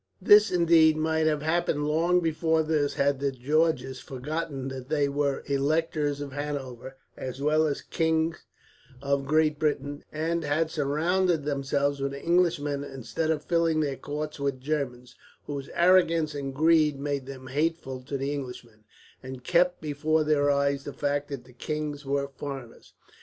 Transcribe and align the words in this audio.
"This, 0.19 0.49
indeed, 0.51 0.97
might 0.97 1.27
have 1.27 1.43
happened 1.43 1.87
long 1.87 2.21
before 2.21 2.63
this, 2.63 2.95
had 2.95 3.19
the 3.19 3.31
Georges 3.31 3.99
forgotten 3.99 4.67
that 4.69 4.89
they 4.89 5.07
were 5.07 5.43
Electors 5.45 6.21
of 6.21 6.31
Hanover 6.31 6.95
as 7.15 7.39
well 7.39 7.67
as 7.67 7.83
Kings 7.83 8.43
of 8.99 9.27
Great 9.27 9.59
Britain; 9.59 10.03
and 10.11 10.43
had 10.43 10.71
surrounded 10.71 11.45
themselves 11.45 12.01
with 12.01 12.15
Englishmen 12.15 12.83
instead 12.83 13.29
of 13.29 13.43
filling 13.45 13.79
their 13.81 13.95
courts 13.95 14.39
with 14.39 14.59
Germans, 14.59 15.13
whose 15.45 15.69
arrogance 15.75 16.33
and 16.33 16.51
greed 16.55 16.99
made 16.99 17.27
them 17.27 17.45
hateful 17.45 18.01
to 18.01 18.19
Englishmen, 18.19 18.83
and 19.21 19.43
kept 19.43 19.81
before 19.81 20.23
their 20.23 20.49
eyes 20.49 20.83
the 20.83 20.93
fact 20.93 21.27
that 21.27 21.43
their 21.43 21.53
kings 21.53 22.07
were 22.07 22.27
foreigners. 22.27 22.95